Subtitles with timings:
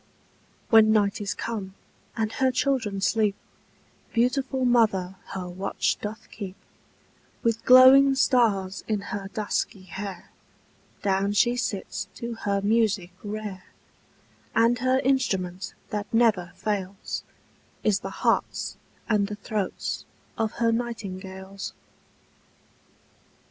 [0.71, 1.75] When night is come,
[2.17, 3.35] and her children sleep,
[4.13, 6.55] Beautiful mother her watch doth keep;
[7.43, 10.31] With glowing stars in her dusky hair
[11.03, 13.65] Down she sits to her music rare;
[14.55, 17.21] And her instrument that never fails,
[17.83, 18.77] Is the hearts
[19.07, 20.05] and the throats
[20.35, 21.73] of her nightingales.